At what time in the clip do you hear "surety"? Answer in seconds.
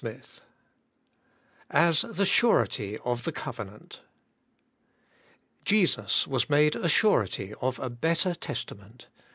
2.25-2.97, 6.89-7.53